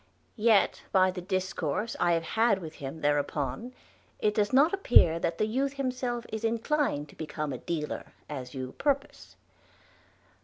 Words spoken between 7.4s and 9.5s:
a dealer, as you purpose.